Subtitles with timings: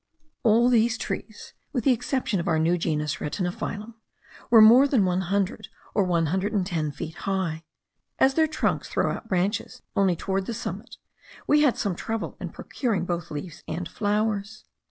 [0.41, 3.93] All these trees (with the exception of our new genus Retiniphyllum)
[4.49, 7.63] were more than one hundred or one hundred and ten feet high.
[8.17, 10.97] As their trunks throw out branches only toward the summit,
[11.45, 14.65] we had some trouble in procuring both leaves and flowers.